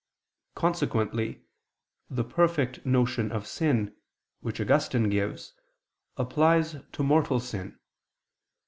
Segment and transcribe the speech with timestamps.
[0.55, 1.43] Consequently
[2.09, 3.95] the perfect notion of sin,
[4.39, 5.53] which Augustine gives,
[6.17, 7.77] applies to mortal sin.